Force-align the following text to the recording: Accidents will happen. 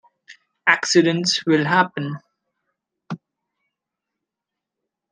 Accidents 0.65 1.43
will 1.45 1.63
happen. 1.65 2.15